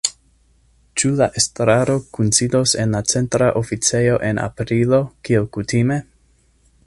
Ĉu 1.01 1.11
la 1.19 1.27
estraro 1.41 1.97
kunsidos 2.17 2.73
en 2.85 2.97
la 2.97 3.03
Centra 3.13 3.51
Oficejo 3.61 4.17
en 4.31 4.43
aprilo, 4.49 5.03
kiel 5.29 5.49
kutime? 5.59 6.01